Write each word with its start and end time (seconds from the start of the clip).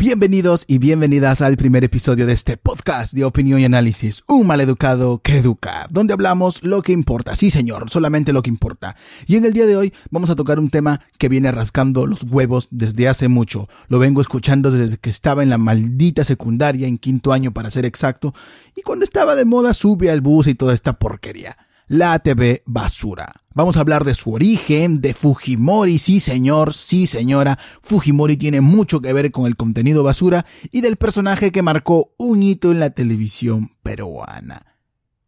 Bienvenidos 0.00 0.64
y 0.68 0.78
bienvenidas 0.78 1.42
al 1.42 1.56
primer 1.56 1.82
episodio 1.82 2.24
de 2.24 2.32
este 2.32 2.56
podcast 2.56 3.14
de 3.14 3.24
opinión 3.24 3.58
y 3.58 3.64
análisis, 3.64 4.22
un 4.28 4.46
maleducado 4.46 5.18
que 5.18 5.38
educa, 5.38 5.88
donde 5.90 6.12
hablamos 6.12 6.62
lo 6.62 6.82
que 6.82 6.92
importa, 6.92 7.34
sí 7.34 7.50
señor, 7.50 7.90
solamente 7.90 8.32
lo 8.32 8.40
que 8.40 8.48
importa. 8.48 8.94
Y 9.26 9.34
en 9.34 9.44
el 9.44 9.52
día 9.52 9.66
de 9.66 9.76
hoy 9.76 9.92
vamos 10.12 10.30
a 10.30 10.36
tocar 10.36 10.60
un 10.60 10.70
tema 10.70 11.00
que 11.18 11.28
viene 11.28 11.50
rascando 11.50 12.06
los 12.06 12.22
huevos 12.22 12.68
desde 12.70 13.08
hace 13.08 13.26
mucho. 13.26 13.68
Lo 13.88 13.98
vengo 13.98 14.20
escuchando 14.20 14.70
desde 14.70 14.98
que 14.98 15.10
estaba 15.10 15.42
en 15.42 15.50
la 15.50 15.58
maldita 15.58 16.24
secundaria, 16.24 16.86
en 16.86 16.98
quinto 16.98 17.32
año 17.32 17.52
para 17.52 17.72
ser 17.72 17.84
exacto, 17.84 18.32
y 18.76 18.82
cuando 18.82 19.04
estaba 19.04 19.34
de 19.34 19.46
moda 19.46 19.74
sube 19.74 20.12
al 20.12 20.20
bus 20.20 20.46
y 20.46 20.54
toda 20.54 20.74
esta 20.74 20.92
porquería 20.92 21.56
la 21.88 22.18
TV 22.18 22.62
basura. 22.66 23.32
Vamos 23.54 23.76
a 23.76 23.80
hablar 23.80 24.04
de 24.04 24.14
su 24.14 24.32
origen, 24.32 25.00
de 25.00 25.14
Fujimori, 25.14 25.98
sí 25.98 26.20
señor, 26.20 26.74
sí 26.74 27.06
señora, 27.06 27.58
Fujimori 27.82 28.36
tiene 28.36 28.60
mucho 28.60 29.00
que 29.00 29.12
ver 29.12 29.32
con 29.32 29.46
el 29.46 29.56
contenido 29.56 30.04
basura 30.04 30.46
y 30.70 30.82
del 30.82 30.96
personaje 30.96 31.50
que 31.50 31.62
marcó 31.62 32.12
un 32.18 32.42
hito 32.42 32.70
en 32.70 32.80
la 32.80 32.90
televisión 32.90 33.72
peruana. 33.82 34.66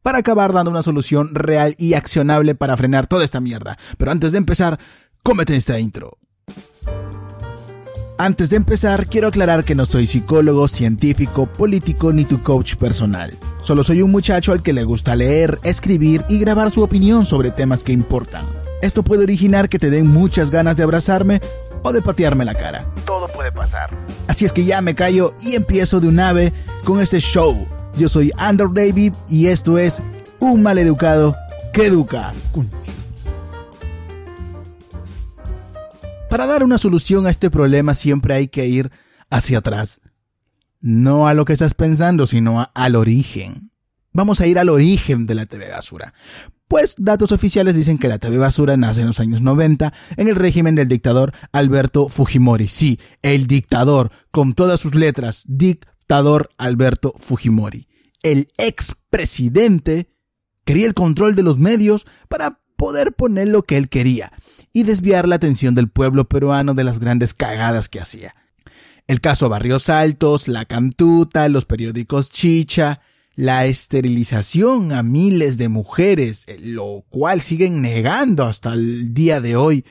Para 0.03 0.19
acabar 0.19 0.53
dando 0.53 0.71
una 0.71 0.83
solución 0.83 1.35
real 1.35 1.75
y 1.79 1.95
accionable 1.95 2.55
para 2.55 2.77
frenar 2.77 3.07
toda 3.07 3.25
esta 3.25 3.41
mierda. 3.41 3.77
Pero 3.99 4.13
antes 4.13 4.33
de 4.33 4.39
empezar, 4.39 4.79
cómete 5.23 5.57
esta 5.57 5.79
intro. 5.79 6.19
Antes 8.23 8.51
de 8.51 8.57
empezar, 8.57 9.07
quiero 9.07 9.29
aclarar 9.29 9.65
que 9.65 9.75
no 9.75 9.87
soy 9.87 10.07
psicólogo, 10.07 10.69
científico, 10.69 11.47
político 11.47 12.13
ni 12.13 12.27
tu 12.27 12.39
coach 12.39 12.75
personal. 12.75 13.31
Solo 13.63 13.83
soy 13.83 14.03
un 14.03 14.11
muchacho 14.11 14.53
al 14.53 14.63
que 14.63 14.75
le 14.75 14.85
gusta 14.85 15.17
leer, 15.17 15.59
escribir 15.63 16.23
y 16.29 16.39
grabar 16.39 16.71
su 16.71 16.83
opinión 16.83 17.25
sobre 17.25 17.51
temas 17.51 17.83
que 17.83 17.93
importan. 17.93 18.45
Esto 18.83 19.03
puede 19.03 19.23
originar 19.23 19.71
que 19.71 19.79
te 19.79 19.89
den 19.89 20.07
muchas 20.07 20.51
ganas 20.51 20.77
de 20.77 20.83
abrazarme 20.83 21.41
o 21.83 21.95
de 21.95 22.03
patearme 22.03 22.45
la 22.45 22.53
cara. 22.53 22.87
Todo 23.07 23.27
puede 23.27 23.53
pasar. 23.53 23.89
Así 24.29 24.45
es 24.45 24.53
que 24.53 24.67
ya 24.67 24.83
me 24.83 24.95
callo 24.95 25.35
y 25.41 25.55
empiezo 25.55 25.99
de 25.99 26.09
un 26.09 26.21
ave 26.21 26.53
con 26.85 27.01
este 27.01 27.21
show. 27.21 27.57
Yo 27.97 28.11
soy 28.11 28.33
Andrew 28.37 28.71
David 28.71 29.15
y 29.31 29.47
esto 29.47 29.79
es 29.79 30.03
Un 30.41 30.63
Maleducado 30.63 31.35
que 31.73 31.87
Educa. 31.87 32.35
Para 36.41 36.53
dar 36.53 36.65
una 36.65 36.79
solución 36.79 37.27
a 37.27 37.31
este 37.31 37.51
problema 37.51 37.95
siempre 37.95 38.33
hay 38.33 38.49
que 38.49 38.67
ir 38.67 38.91
hacia 39.29 39.59
atrás. 39.59 40.01
No 40.81 41.29
a 41.29 41.35
lo 41.35 41.45
que 41.45 41.53
estás 41.53 41.75
pensando, 41.75 42.27
sino 42.27 42.67
al 42.75 42.97
origen. 42.97 43.73
Vamos 44.15 44.41
a 44.41 44.47
ir 44.47 44.59
al 44.59 44.71
origen 44.71 45.27
de 45.27 45.35
la 45.35 45.45
TV 45.45 45.69
basura. 45.69 46.15
Pues 46.67 46.95
datos 46.97 47.33
oficiales 47.33 47.75
dicen 47.75 47.99
que 47.99 48.09
la 48.09 48.17
TV 48.17 48.39
basura 48.39 48.79
nace 48.79 49.03
en 49.03 49.09
los 49.09 49.21
años 49.21 49.43
90 49.43 49.93
en 50.17 50.29
el 50.29 50.35
régimen 50.35 50.75
del 50.77 50.89
dictador 50.89 51.35
Alberto 51.53 52.09
Fujimori. 52.09 52.69
Sí, 52.69 52.99
el 53.21 53.47
dictador, 53.47 54.11
con 54.31 54.55
todas 54.55 54.81
sus 54.81 54.95
letras, 54.95 55.45
dictador 55.47 56.49
Alberto 56.57 57.13
Fujimori. 57.19 57.87
El 58.23 58.49
expresidente 58.57 60.09
quería 60.65 60.87
el 60.87 60.95
control 60.95 61.35
de 61.35 61.43
los 61.43 61.59
medios 61.59 62.07
para 62.31 62.63
poder 62.79 63.13
poner 63.13 63.49
lo 63.49 63.63
que 63.63 63.77
él 63.77 63.91
quería 63.91 64.33
y 64.73 64.85
desviar 64.85 65.27
la 65.29 65.37
atención 65.37 65.75
del 65.75 65.89
pueblo 65.89 66.29
peruano 66.29 66.75
de 66.75 66.85
las 66.85 67.01
grandes 67.01 67.35
cagadas 67.35 67.89
que 67.89 68.01
hacía. 68.01 68.35
El 69.07 69.21
caso 69.21 69.49
Barrios 69.49 69.89
Altos, 69.89 70.47
la 70.47 70.65
Cantuta, 70.65 71.49
los 71.49 71.65
periódicos 71.65 72.31
Chicha, 72.31 73.01
la 73.35 73.67
esterilización 73.67 74.93
a 74.93 75.03
miles 75.03 75.57
de 75.59 75.69
mujeres, 75.69 76.47
lo 76.61 77.05
cual 77.09 77.41
siguen 77.41 77.83
negando 77.83 78.45
hasta 78.45 78.75
el 78.75 79.15
día 79.15 79.41
de 79.41 79.57
hoy 79.57 79.85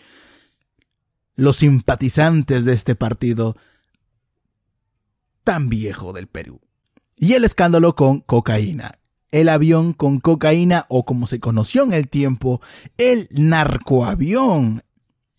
los 1.36 1.58
simpatizantes 1.58 2.66
de 2.66 2.74
este 2.74 2.96
partido 2.96 3.56
tan 5.44 5.70
viejo 5.70 6.14
del 6.14 6.28
Perú. 6.28 6.62
Y 7.16 7.34
el 7.34 7.44
escándalo 7.44 7.96
con 7.96 8.20
cocaína. 8.20 8.99
El 9.32 9.50
avión 9.50 9.94
con 9.94 10.20
cocaína 10.20 10.86
o 10.90 11.06
como 11.06 11.28
se 11.28 11.40
conoció 11.40 11.84
en 11.84 11.94
el 11.94 12.08
tiempo, 12.08 12.62
el 12.98 13.28
narcoavión, 13.32 14.84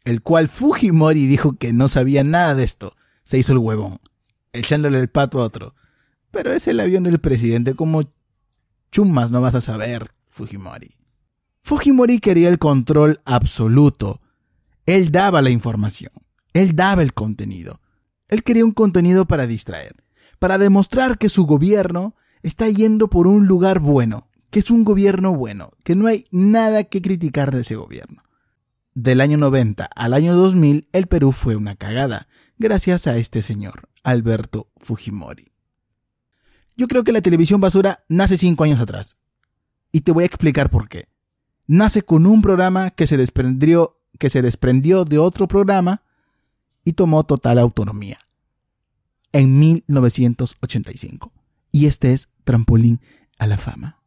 el 0.05 0.23
cual 0.23 0.49
Fujimori 0.49 1.27
dijo 1.27 1.55
que 1.55 1.73
no 1.73 1.89
sabía 1.89 2.23
nada 2.23 2.55
de 2.55 2.65
esto. 2.65 2.95
Se 3.23 3.39
hizo 3.39 3.53
el 3.53 3.59
huevón, 3.59 3.99
echándole 4.53 5.01
el 5.01 5.09
pato 5.09 5.41
a 5.41 5.45
otro. 5.45 5.75
Pero 6.31 6.53
es 6.53 6.69
el 6.69 6.79
avión 6.79 7.03
del 7.03 7.21
presidente, 7.21 7.75
como 7.75 8.03
chumas 8.93 9.31
no 9.31 9.41
vas 9.41 9.55
a 9.55 9.61
saber, 9.61 10.13
Fujimori. 10.29 10.97
Fujimori 11.63 12.21
quería 12.21 12.49
el 12.49 12.59
control 12.59 13.21
absoluto. 13.25 14.21
Él 14.87 15.11
daba 15.11 15.43
la 15.43 15.51
información, 15.51 16.13
él 16.53 16.75
daba 16.75 17.03
el 17.03 17.15
contenido. 17.15 17.81
Él 18.29 18.43
quería 18.45 18.65
un 18.65 18.73
contenido 18.73 19.27
para 19.27 19.47
distraer, 19.47 19.95
para 20.39 20.59
demostrar 20.59 21.19
que 21.19 21.29
su 21.29 21.47
gobierno 21.47 22.15
está 22.43 22.69
yendo 22.69 23.09
por 23.09 23.27
un 23.27 23.47
lugar 23.47 23.81
bueno, 23.81 24.29
que 24.51 24.61
es 24.61 24.71
un 24.71 24.85
gobierno 24.85 25.35
bueno, 25.35 25.71
que 25.85 25.95
no 25.95 26.07
hay 26.07 26.27
nada 26.31 26.85
que 26.85 27.03
criticar 27.03 27.51
de 27.53 27.61
ese 27.61 27.77
gobierno. 27.77 28.23
Del 28.95 29.21
año 29.21 29.37
90 29.37 29.85
al 29.85 30.15
año 30.15 30.35
2000, 30.35 30.89
el 30.93 31.07
Perú 31.07 31.33
fue 31.33 31.57
una 31.57 31.77
cagada, 31.77 32.29
gracias 32.59 33.07
a 33.07 33.17
este 33.17 33.43
señor, 33.43 33.89
Alberto 34.03 34.69
Fujimori. 34.79 35.53
Yo 36.77 36.89
creo 36.89 37.05
que 37.05 37.13
la 37.13 37.21
televisión 37.21 37.61
basura 37.61 38.05
nace 38.09 38.37
cinco 38.37 38.65
años 38.65 38.81
atrás. 38.81 39.17
Y 39.93 40.01
te 40.01 40.13
voy 40.13 40.23
a 40.23 40.27
explicar 40.27 40.71
por 40.71 40.89
qué. 40.89 41.09
Nace 41.67 42.03
con 42.03 42.27
un 42.27 42.43
programa 42.43 42.91
que 42.91 43.07
se 43.07 43.17
desprendió, 43.17 44.01
que 44.19 44.31
se 44.31 44.41
desprendió 44.43 45.05
de 45.05 45.19
otro 45.19 45.47
programa 45.47 46.03
y 46.85 46.95
tomó 46.95 47.25
total 47.25 47.59
autonomía. 47.59 48.19
En 49.33 49.59
1985 49.59 51.33
y 51.73 51.87
este 51.87 52.13
es 52.13 52.29
trampolín 52.45 53.01
a 53.39 53.47
la 53.47 53.57
fama. 53.57 54.01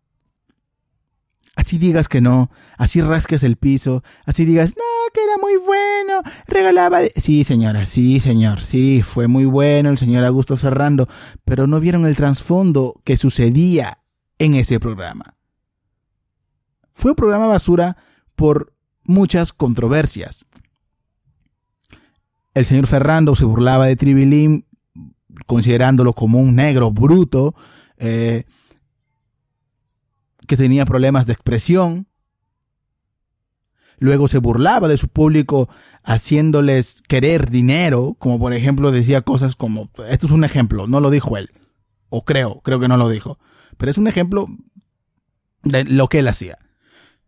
Así 1.56 1.78
digas 1.78 2.08
que 2.08 2.20
no, 2.20 2.50
así 2.78 3.02
rasques 3.02 3.44
el 3.44 3.58
piso, 3.58 4.04
así 4.26 4.44
digas, 4.44 4.76
no, 4.76 5.12
que 5.14 5.24
era 5.24 5.38
muy 5.38 5.56
bueno, 5.58 6.24
regalaba... 6.48 7.02
Sí, 7.16 7.44
señora, 7.44 7.86
sí, 7.86 8.20
señor, 8.20 8.60
sí, 8.60 9.04
fue 9.04 9.28
muy 9.28 9.46
bueno 9.46 9.90
el 9.90 10.00
señor 10.00 10.24
Augusto 10.24 10.58
Ferrando, 10.58 11.08
pero 11.46 11.68
no 11.68 11.80
vieron 11.80 12.08
el 12.08 12.16
trasfondo 12.16 13.00
que 13.04 13.18
sucedía 13.18 14.00
en 14.40 14.56
ese 14.56 14.80
programa. 14.80 15.36
Fue 16.94 17.12
un 17.12 17.16
programa 17.16 17.46
basura 17.46 17.98
por 18.36 18.74
muchas 19.04 19.54
controversias. 19.54 20.46
El 22.56 22.66
señor 22.66 22.88
Ferrando 22.88 23.36
se 23.36 23.46
burlaba 23.46 23.86
de 23.86 23.96
Tribilín 23.96 24.66
considerándolo 25.46 26.14
como 26.14 26.40
un 26.40 26.56
negro 26.56 26.92
bruto, 26.92 27.56
eh, 27.98 28.46
que 30.48 30.58
tenía 30.58 30.86
problemas 30.86 31.26
de 31.26 31.34
expresión. 31.34 32.08
Luego 33.98 34.28
se 34.28 34.40
burlaba 34.40 34.88
de 34.88 34.98
su 34.98 35.08
público 35.08 35.70
haciéndoles 36.04 37.02
querer 37.08 37.50
dinero, 37.50 38.16
como 38.20 38.40
por 38.40 38.54
ejemplo 38.54 38.92
decía 38.92 39.22
cosas 39.22 39.56
como, 39.56 39.90
esto 40.10 40.28
es 40.28 40.34
un 40.34 40.44
ejemplo, 40.44 40.88
no 40.88 41.00
lo 41.00 41.10
dijo 41.10 41.38
él, 41.38 41.50
o 42.10 42.26
creo, 42.26 42.60
creo 42.62 42.80
que 42.80 42.90
no 42.90 42.98
lo 42.98 43.08
dijo, 43.08 43.40
pero 43.78 43.90
es 43.92 43.98
un 43.98 44.08
ejemplo 44.08 44.48
de 45.64 45.86
lo 45.86 46.10
que 46.10 46.20
él 46.20 46.28
hacía. 46.28 46.58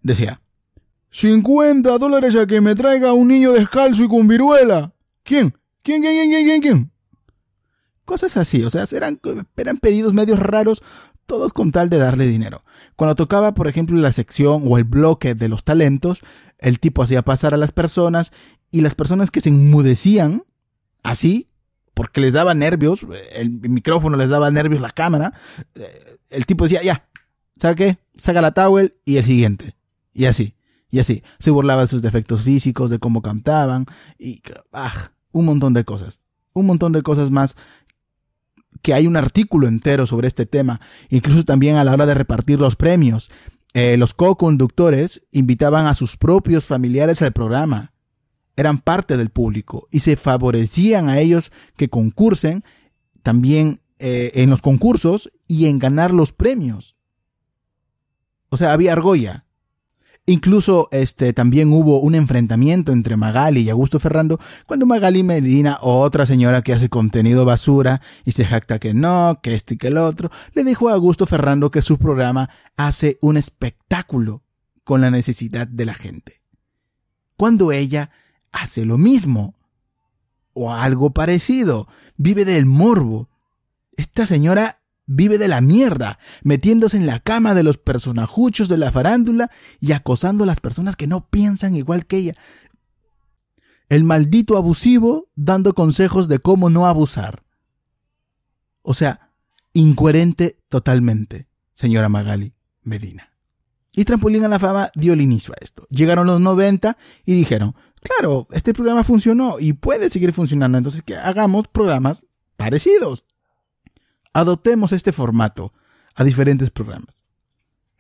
Decía, 0.02 0.42
50 1.12 1.98
dólares 1.98 2.36
a 2.36 2.46
que 2.46 2.60
me 2.60 2.76
traiga 2.76 3.14
un 3.14 3.30
niño 3.30 3.54
descalzo 3.54 4.04
y 4.04 4.10
con 4.10 4.28
viruela. 4.28 4.94
¿Quién? 5.24 5.58
¿Quién, 5.82 6.02
quién, 6.02 6.14
quién, 6.14 6.30
quién, 6.30 6.46
quién? 6.46 6.62
quién? 6.62 6.92
Cosas 8.06 8.38
así, 8.38 8.64
o 8.64 8.70
sea, 8.70 8.86
eran, 8.92 9.20
eran 9.58 9.78
pedidos 9.78 10.14
medios 10.14 10.40
raros, 10.40 10.84
todos 11.26 11.54
con 11.54 11.72
tal 11.72 11.90
de 11.90 11.98
darle 11.98 12.28
dinero. 12.28 12.64
Cuando 12.96 13.16
tocaba, 13.16 13.54
por 13.54 13.68
ejemplo, 13.68 13.98
la 14.00 14.12
sección 14.12 14.64
o 14.68 14.78
el 14.78 14.84
bloque 14.84 15.34
de 15.34 15.50
los 15.50 15.64
talentos, 15.64 16.22
el 16.60 16.80
tipo 16.80 17.02
hacía 17.02 17.24
pasar 17.24 17.54
a 17.54 17.58
las 17.58 17.72
personas 17.72 18.32
y 18.72 18.82
las 18.82 18.94
personas 18.94 19.32
que 19.32 19.42
se 19.42 19.50
enmudecían, 19.50 20.44
así, 21.02 21.50
porque 21.96 22.22
les 22.22 22.34
daba 22.34 22.54
nervios, 22.54 23.06
el 23.34 23.50
micrófono 23.50 24.18
les 24.18 24.30
daba 24.30 24.52
nervios, 24.52 24.82
la 24.82 24.92
cámara, 24.92 25.34
eh, 25.76 26.18
el 26.30 26.46
tipo 26.46 26.66
decía, 26.66 26.84
ya, 26.84 27.08
¿sabe 27.58 27.76
qué? 27.76 27.98
Saca 28.18 28.42
la 28.42 28.52
towel 28.52 28.96
y 29.06 29.18
el 29.18 29.24
siguiente. 29.24 29.76
Y 30.14 30.26
así, 30.26 30.56
y 30.92 31.00
así. 31.00 31.24
Se 31.40 31.52
burlaba 31.52 31.84
de 31.84 31.88
sus 31.88 32.02
defectos 32.02 32.44
físicos, 32.44 32.90
de 32.90 33.00
cómo 33.00 33.22
cantaban, 33.22 33.86
y, 34.20 34.42
ah, 34.74 35.12
un 35.32 35.46
montón 35.46 35.74
de 35.74 35.86
cosas. 35.86 36.20
Un 36.54 36.68
montón 36.68 36.92
de 36.92 37.02
cosas 37.02 37.32
más 37.32 37.56
que 38.82 38.94
hay 38.94 39.08
un 39.08 39.18
artículo 39.18 39.68
entero 39.68 40.06
sobre 40.08 40.28
este 40.28 40.46
tema, 40.46 40.82
incluso 41.10 41.44
también 41.44 41.76
a 41.76 41.84
la 41.84 41.94
hora 41.94 42.06
de 42.06 42.14
repartir 42.14 42.60
los 42.60 42.76
premios. 42.76 43.32
Eh, 43.74 43.98
los 43.98 44.14
co-conductores 44.14 45.24
invitaban 45.32 45.86
a 45.86 45.96
sus 45.96 46.18
propios 46.18 46.66
familiares 46.66 47.22
al 47.22 47.34
programa. 47.34 47.94
Eran 48.56 48.78
parte 48.78 49.18
del 49.18 49.30
público 49.30 49.88
y 49.92 50.00
se 50.00 50.16
favorecían 50.16 51.10
a 51.10 51.20
ellos 51.20 51.52
que 51.76 51.90
concursen 51.90 52.64
también 53.22 53.82
eh, 54.00 54.32
en 54.36 54.50
los 54.50 54.62
concursos 54.62 55.32
y 55.48 55.66
en 55.66 55.80
ganar 55.80 56.14
los 56.14 56.32
premios. 56.32 56.96
O 58.50 58.58
sea, 58.58 58.72
había 58.72 58.94
argolla. 58.94 59.46
Incluso 60.28 60.88
este, 60.92 61.34
también 61.34 61.72
hubo 61.72 62.00
un 62.00 62.16
enfrentamiento 62.16 62.92
entre 62.92 63.16
Magali 63.16 63.62
y 63.62 63.70
Augusto 63.70 64.00
Ferrando 64.00 64.40
cuando 64.66 64.88
Magali 64.88 65.22
Medina, 65.22 65.78
otra 65.82 66.26
señora 66.26 66.64
que 66.64 66.74
hace 66.74 66.90
contenido 66.90 67.46
basura 67.46 68.02
y 68.26 68.32
se 68.32 68.44
jacta 68.44 68.80
que 68.80 68.96
no, 68.96 69.40
que 69.44 69.54
esto 69.54 69.76
y 69.76 69.78
que 69.78 69.90
el 69.90 69.98
otro, 69.98 70.32
le 70.56 70.64
dijo 70.64 70.90
a 70.90 70.94
Augusto 70.94 71.28
Ferrando 71.28 71.70
que 71.70 71.84
su 71.84 72.00
programa 72.00 72.50
hace 72.76 73.20
un 73.22 73.38
espectáculo 73.38 74.42
con 74.84 75.02
la 75.02 75.12
necesidad 75.12 75.68
de 75.68 75.86
la 75.86 75.94
gente. 75.94 76.42
Cuando 77.38 77.72
ella 77.72 78.10
hace 78.52 78.84
lo 78.84 78.98
mismo 78.98 79.54
o 80.54 80.74
algo 80.74 81.12
parecido, 81.12 81.88
vive 82.18 82.46
del 82.46 82.66
morbo. 82.66 83.30
Esta 83.96 84.26
señora 84.26 84.80
vive 85.06 85.38
de 85.38 85.48
la 85.48 85.62
mierda, 85.62 86.20
metiéndose 86.44 86.98
en 86.98 87.06
la 87.06 87.20
cama 87.20 87.54
de 87.54 87.64
los 87.64 87.78
personajuchos 87.78 88.70
de 88.70 88.78
la 88.78 88.92
farándula 88.92 89.52
y 89.80 89.92
acosando 89.92 90.44
a 90.44 90.48
las 90.48 90.60
personas 90.60 90.96
que 90.96 91.08
no 91.08 91.28
piensan 91.30 91.76
igual 91.76 92.06
que 92.06 92.18
ella. 92.18 92.36
El 93.90 94.04
maldito 94.04 94.58
abusivo 94.58 95.30
dando 95.36 95.74
consejos 95.74 96.28
de 96.28 96.40
cómo 96.40 96.70
no 96.70 96.88
abusar. 96.88 97.44
O 98.82 98.94
sea, 98.94 99.32
incoherente 99.74 100.60
totalmente, 100.70 101.48
señora 101.74 102.10
Magali 102.10 102.54
Medina. 102.82 103.32
Y 103.94 104.06
Trampolín 104.06 104.44
a 104.44 104.50
la 104.50 104.60
Fama 104.60 104.90
dio 104.96 105.14
el 105.14 105.22
inicio 105.22 105.54
a 105.54 105.64
esto. 105.64 105.88
Llegaron 105.90 106.28
los 106.28 106.42
90 106.42 106.98
y 107.26 107.34
dijeron, 107.34 107.76
claro, 108.02 108.48
este 108.52 108.74
programa 108.74 109.04
funcionó 109.04 109.60
y 109.60 109.74
puede 109.74 110.10
seguir 110.10 110.34
funcionando, 110.34 110.78
entonces 110.78 111.02
que 111.02 111.16
hagamos 111.16 111.68
programas 111.68 112.26
parecidos 112.58 113.26
adoptemos 114.36 114.92
este 114.92 115.14
formato 115.14 115.74
a 116.14 116.26
diferentes 116.26 116.70
programas. 116.70 117.26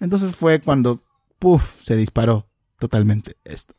Entonces 0.01 0.35
fue 0.35 0.59
cuando, 0.59 1.01
puff, 1.39 1.81
se 1.81 1.95
disparó 1.95 2.49
totalmente 2.77 3.37
esto. 3.45 3.73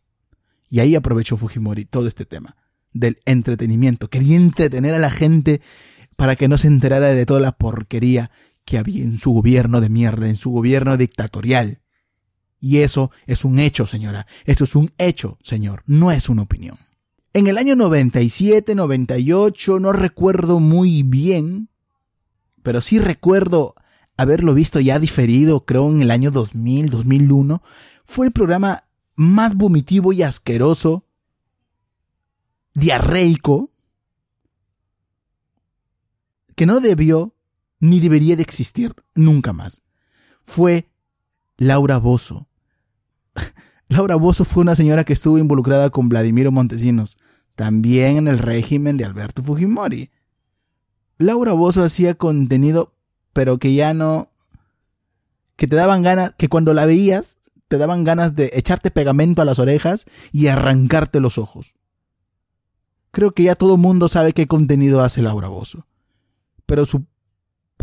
Y 0.71 0.81
ahí 0.81 0.97
aprovechó 0.97 1.37
Fujimori 1.37 1.85
todo 1.85 2.09
este 2.09 2.25
tema 2.25 2.57
del 2.95 3.21
entretenimiento. 3.27 4.09
Quería 4.09 4.37
entretener 4.37 4.95
a 4.95 4.99
la 4.99 5.11
gente 5.11 5.61
para 6.17 6.35
que 6.35 6.49
no 6.49 6.57
se 6.57 6.69
enterara 6.69 7.09
de 7.09 7.27
toda 7.27 7.41
la 7.41 7.53
porquería 7.53 8.31
que 8.65 8.79
había 8.79 9.05
en 9.05 9.19
su 9.19 9.33
gobierno 9.33 9.83
de 9.83 9.91
mierda, 9.91 10.27
en 10.27 10.37
su 10.37 10.51
gobierno 10.51 10.97
dictatorial. 10.97 11.83
Y 12.59 12.79
eso 12.79 13.11
es 13.27 13.45
un 13.45 13.59
hecho, 13.59 13.87
señora. 13.87 14.27
Eso 14.47 14.65
es 14.65 14.75
un 14.75 14.91
hecho, 14.97 15.37
señor. 15.43 15.83
No 15.85 16.11
es 16.11 16.31
una 16.31 16.43
opinión. 16.43 16.79
En 17.35 17.49
el 17.49 17.59
año 17.59 17.77
97, 17.77 18.75
98, 18.75 19.79
no 19.79 19.93
recuerdo 19.93 20.59
muy 20.59 21.03
bien, 21.03 21.69
pero 22.67 22.81
sí 22.81 22.99
recuerdo 22.99 23.77
haberlo 24.17 24.53
visto 24.53 24.81
ya 24.81 24.99
diferido, 24.99 25.65
creo 25.65 25.89
en 25.89 26.03
el 26.03 26.11
año 26.11 26.33
2000, 26.33 26.91
2001. 26.91 27.63
Fue 28.05 28.27
el 28.27 28.33
programa 28.33 28.89
más 29.15 29.55
vomitivo 29.55 30.13
y 30.13 30.25
asqueroso, 30.25 31.07
diarreico, 32.75 33.71
que 36.57 36.67
no 36.67 36.81
debió 36.81 37.37
ni 37.79 38.01
debería 38.01 38.35
de 38.35 38.43
existir 38.43 38.93
nunca 39.15 39.53
más. 39.53 39.83
Fue 40.43 40.91
Laura 41.59 41.99
Bozo. 41.99 42.49
Laura 43.89 44.17
Bozo 44.17 44.45
fue 44.45 44.63
una 44.63 44.75
señora 44.75 45.05
que 45.05 45.13
estuvo 45.13 45.39
involucrada 45.39 45.91
con 45.91 46.09
Vladimiro 46.09 46.51
Montesinos, 46.51 47.17
también 47.55 48.17
en 48.17 48.27
el 48.27 48.41
régimen 48.41 48.97
de 48.97 49.05
Alberto 49.05 49.41
Fujimori. 49.45 50.11
Laura 51.19 51.53
Bozo 51.53 51.83
hacía 51.83 52.15
contenido, 52.15 52.95
pero 53.33 53.59
que 53.59 53.75
ya 53.75 53.95
no. 53.95 54.31
que 55.57 55.67
te 55.67 55.77
daban 55.77 56.03
ganas, 56.03 56.35
que 56.37 56.49
cuando 56.49 56.75
la 56.75 56.87
veías, 56.87 57.39
te 57.69 57.79
daban 57.79 58.05
ganas 58.05 58.35
de 58.35 58.51
echarte 58.55 58.91
pegamento 58.91 59.43
a 59.43 59.45
las 59.45 59.59
orejas 59.59 60.07
y 60.33 60.49
arrancarte 60.49 61.21
los 61.21 61.39
ojos. 61.39 61.75
Creo 63.11 63.33
que 63.33 63.45
ya 63.45 63.55
todo 63.55 63.77
mundo 63.77 64.09
sabe 64.09 64.33
qué 64.33 64.47
contenido 64.47 65.03
hace 65.03 65.23
Laura 65.23 65.49
Bozo. 65.49 65.87
Pero 66.67 66.85
su 66.85 67.07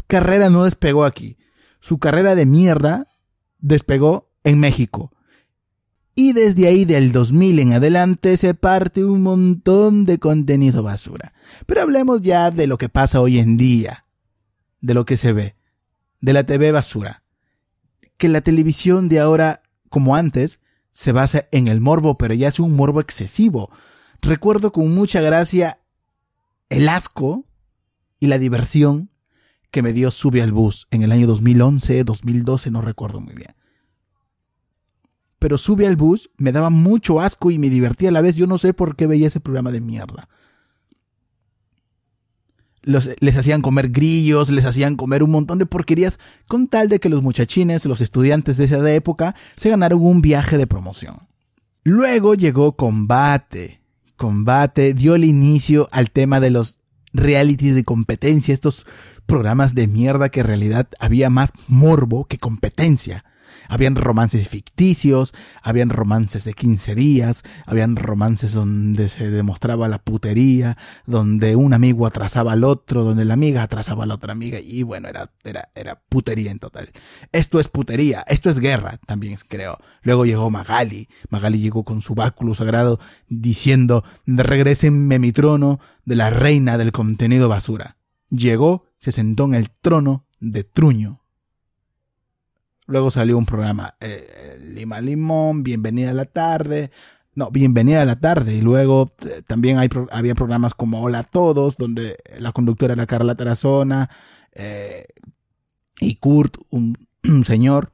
carrera 0.08 0.50
no 0.50 0.66
despegó 0.66 1.06
aquí. 1.06 1.38
Su 1.80 1.98
carrera 1.98 2.36
de 2.36 2.46
mierda 2.46 3.08
despegó 3.60 4.30
en 4.44 4.60
México. 4.60 5.12
Y 6.16 6.34
desde 6.34 6.68
ahí 6.68 6.86
del 6.86 7.12
2000 7.12 7.60
en 7.60 7.74
adelante 7.74 8.38
se 8.38 8.54
parte 8.54 9.04
un 9.04 9.24
montón 9.24 10.06
de 10.06 10.20
contenido 10.20 10.84
basura. 10.84 11.34
Pero 11.66 11.82
hablemos 11.82 12.22
ya 12.22 12.52
de 12.52 12.68
lo 12.68 12.78
que 12.78 12.88
pasa 12.88 13.20
hoy 13.20 13.40
en 13.40 13.58
día, 13.58 14.06
de 14.80 14.94
lo 14.94 15.06
que 15.06 15.18
se 15.18 15.34
ve, 15.34 15.56
de 16.22 16.34
la 16.34 16.44
TV 16.44 16.72
basura. 16.72 17.24
Que 18.18 18.30
la 18.30 18.42
televisión 18.42 19.10
de 19.10 19.20
ahora, 19.20 19.64
como 19.90 20.16
antes, 20.16 20.62
se 20.92 21.12
basa 21.12 21.48
en 21.52 21.68
el 21.68 21.82
morbo, 21.82 22.18
pero 22.18 22.36
ya 22.36 22.50
es 22.50 22.60
un 22.60 22.76
morbo 22.76 23.02
excesivo. 23.02 23.72
Recuerdo 24.22 24.72
con 24.72 24.94
mucha 24.94 25.20
gracia 25.20 25.80
el 26.70 26.90
asco 26.90 27.46
y 28.20 28.28
la 28.28 28.38
diversión 28.38 29.10
que 29.72 29.82
me 29.82 29.94
dio 29.94 30.12
Sube 30.12 30.44
al 30.44 30.52
Bus 30.52 30.88
en 30.92 31.02
el 31.02 31.12
año 31.12 31.26
2011, 31.26 32.04
2012, 32.04 32.70
no 32.70 32.82
recuerdo 32.82 33.20
muy 33.20 33.34
bien 33.34 33.56
pero 35.44 35.58
sube 35.58 35.86
al 35.88 35.98
bus, 35.98 36.30
me 36.38 36.54
daba 36.54 36.70
mucho 36.70 37.20
asco 37.20 37.52
y 37.52 37.60
me 37.60 37.70
divertía 37.70 38.08
a 38.08 38.12
la 38.14 38.22
vez. 38.22 38.38
Yo 38.38 38.48
no 38.48 38.58
sé 38.58 38.74
por 38.74 38.96
qué 38.96 39.08
veía 39.08 39.28
ese 39.28 39.42
programa 39.42 39.72
de 39.72 39.82
mierda. 39.82 40.30
les 42.82 43.36
hacían 43.36 43.62
comer 43.62 43.90
grillos, 43.90 44.50
les 44.52 44.64
hacían 44.64 44.96
comer 44.96 45.22
un 45.22 45.32
montón 45.32 45.58
de 45.58 45.66
porquerías, 45.66 46.18
con 46.48 46.70
tal 46.70 46.88
de 46.88 47.02
que 47.02 47.10
los 47.10 47.24
muchachines, 47.24 47.84
los 47.84 48.00
estudiantes 48.00 48.56
de 48.56 48.64
esa 48.64 48.90
época, 48.94 49.36
se 49.58 49.70
ganaron 49.70 50.02
un 50.02 50.22
viaje 50.22 50.58
de 50.58 50.66
promoción. 50.66 51.18
Luego 51.84 52.36
llegó 52.36 52.78
Combate. 52.78 53.82
Combate 54.16 54.94
dio 54.94 55.14
el 55.14 55.26
inicio 55.26 55.90
al 55.92 56.10
tema 56.10 56.40
de 56.40 56.52
los 56.52 56.80
realities 57.12 57.76
de 57.76 57.84
competencia, 57.84 58.54
estos 58.54 58.86
programas 59.26 59.76
de 59.76 59.88
mierda 59.88 60.30
que 60.30 60.40
en 60.40 60.48
realidad 60.48 60.88
había 61.02 61.30
más 61.30 61.52
morbo 61.68 62.30
que 62.30 62.38
competencia. 62.38 63.26
Habían 63.70 63.96
romances 63.96 64.48
ficticios, 64.48 65.34
habían 65.62 65.90
romances 65.90 66.44
de 66.44 66.54
15 66.54 66.96
días, 66.96 67.44
habían 67.66 67.96
romances 67.96 68.54
donde 68.54 69.10
se 69.10 69.30
demostraba 69.30 69.88
la 69.88 70.00
putería, 70.00 70.78
donde 71.06 71.56
un 71.56 71.74
amigo 71.74 72.06
atrasaba 72.06 72.54
al 72.54 72.64
otro, 72.64 73.04
donde 73.04 73.26
la 73.26 73.34
amiga 73.34 73.64
atrasaba 73.64 74.04
a 74.04 74.08
la 74.08 74.16
otra 74.16 74.34
amiga, 74.34 74.60
y 74.60 74.84
bueno, 74.84 75.08
era, 75.08 75.32
era, 75.44 75.70
era 75.76 76.02
putería 76.10 76.52
en 76.52 76.60
total. 76.60 76.88
Esto 77.32 77.60
es 77.60 77.68
putería, 77.68 78.24
esto 78.28 78.50
es 78.50 78.60
guerra, 78.60 79.00
también 79.06 79.38
creo. 79.48 79.78
Luego 80.02 80.26
llegó 80.26 80.50
Magali, 80.50 81.08
Magali 81.30 81.60
llegó 81.60 81.84
con 81.84 82.02
su 82.02 82.16
báculo 82.16 82.56
sagrado 82.56 83.00
diciendo, 83.28 84.04
regresenme 84.26 85.20
mi 85.20 85.32
trono 85.32 85.80
de 86.06 86.16
la 86.16 86.30
reina 86.30 86.78
del 86.78 86.92
contenido 86.92 87.50
basura. 87.50 87.98
Llegó, 88.30 88.86
se 89.00 89.12
sentó 89.12 89.46
en 89.46 89.56
el 89.56 89.70
trono 89.70 90.26
de 90.40 90.64
Truño 90.64 91.23
Luego 92.86 93.12
salió 93.12 93.38
un 93.38 93.46
programa, 93.46 93.96
eh, 94.02 94.60
Lima 94.62 95.00
Limón, 95.00 95.64
Bienvenida 95.64 96.10
a 96.10 96.14
la 96.14 96.26
tarde. 96.26 96.92
No, 97.34 97.50
Bienvenida 97.50 98.02
a 98.02 98.06
la 98.06 98.20
tarde. 98.20 98.56
Y 98.56 98.62
luego 98.62 99.10
eh, 99.26 99.42
también 99.48 99.78
hay, 99.78 99.90
había 100.12 100.36
programas 100.36 100.74
como 100.74 101.02
Hola 101.02 101.20
a 101.20 101.24
Todos, 101.24 101.78
donde 101.78 102.18
la 102.40 102.52
conductora 102.52 102.94
era 102.94 103.06
Carla 103.06 103.36
Tarazona 103.36 104.10
eh, 104.54 105.06
y 106.00 106.16
Kurt, 106.16 106.58
un, 106.72 106.98
señor, 107.46 107.94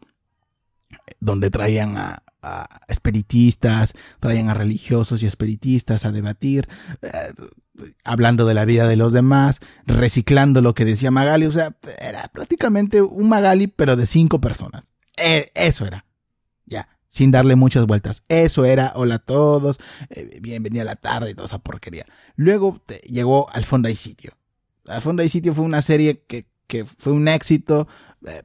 donde 1.19 1.51
traían 1.51 1.95
a, 1.97 2.23
espiritistas, 2.87 3.93
traían 4.21 4.49
a 4.49 4.53
religiosos 4.53 5.21
y 5.21 5.27
espiritistas 5.27 6.05
a 6.05 6.13
debatir 6.13 6.69
hablando 8.03 8.45
de 8.45 8.53
la 8.53 8.65
vida 8.65 8.87
de 8.87 8.95
los 8.95 9.13
demás, 9.13 9.59
reciclando 9.85 10.61
lo 10.61 10.73
que 10.73 10.85
decía 10.85 11.11
Magali, 11.11 11.45
o 11.45 11.51
sea, 11.51 11.75
era 11.99 12.23
prácticamente 12.31 13.01
un 13.01 13.29
Magali, 13.29 13.67
pero 13.67 13.95
de 13.95 14.05
cinco 14.05 14.41
personas. 14.41 14.83
E, 15.17 15.51
eso 15.55 15.85
era. 15.85 16.05
Ya, 16.65 16.87
sin 17.09 17.31
darle 17.31 17.55
muchas 17.55 17.85
vueltas. 17.85 18.23
Eso 18.27 18.65
era, 18.65 18.93
hola 18.95 19.15
a 19.15 19.19
todos, 19.19 19.79
eh, 20.09 20.39
bienvenida 20.41 20.83
a 20.83 20.85
la 20.85 20.95
tarde 20.95 21.31
y 21.31 21.33
toda 21.33 21.47
esa 21.47 21.59
porquería. 21.59 22.05
Luego 22.35 22.81
llegó 23.07 23.49
al 23.51 23.65
Fondo 23.65 23.89
y 23.89 23.95
Sitio. 23.95 24.33
Al 24.87 25.01
Fondo 25.01 25.23
y 25.23 25.29
Sitio 25.29 25.53
fue 25.53 25.65
una 25.65 25.81
serie 25.81 26.23
que, 26.27 26.47
que 26.67 26.85
fue 26.85 27.13
un 27.13 27.27
éxito, 27.27 27.87
eh, 28.25 28.43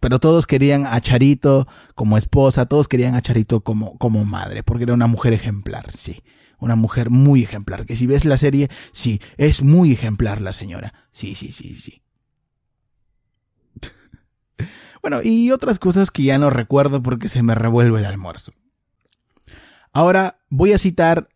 pero 0.00 0.18
todos 0.18 0.46
querían 0.46 0.84
a 0.86 1.00
Charito 1.00 1.66
como 1.94 2.16
esposa, 2.16 2.66
todos 2.66 2.88
querían 2.88 3.14
a 3.14 3.22
Charito 3.22 3.60
como, 3.60 3.96
como 3.98 4.24
madre, 4.24 4.62
porque 4.62 4.84
era 4.84 4.94
una 4.94 5.06
mujer 5.06 5.32
ejemplar, 5.32 5.90
sí 5.92 6.22
una 6.62 6.76
mujer 6.76 7.10
muy 7.10 7.42
ejemplar. 7.42 7.84
Que 7.84 7.96
si 7.96 8.06
ves 8.06 8.24
la 8.24 8.38
serie, 8.38 8.70
sí, 8.92 9.20
es 9.36 9.62
muy 9.62 9.92
ejemplar 9.92 10.40
la 10.40 10.52
señora. 10.52 10.94
Sí, 11.10 11.34
sí, 11.34 11.52
sí, 11.52 11.74
sí. 11.74 12.02
bueno, 15.02 15.20
y 15.22 15.50
otras 15.50 15.78
cosas 15.78 16.10
que 16.10 16.22
ya 16.22 16.38
no 16.38 16.50
recuerdo 16.50 17.02
porque 17.02 17.28
se 17.28 17.42
me 17.42 17.54
revuelve 17.54 17.98
el 17.98 18.06
almuerzo. 18.06 18.52
Ahora 19.92 20.38
voy 20.48 20.72
a 20.72 20.78
citar 20.78 21.28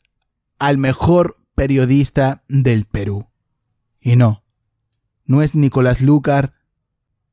al 0.58 0.78
mejor 0.78 1.36
periodista 1.54 2.44
del 2.48 2.84
Perú. 2.84 3.28
Y 4.00 4.14
no, 4.14 4.44
no 5.24 5.42
es 5.42 5.56
Nicolás 5.56 6.00
Lucar, 6.00 6.54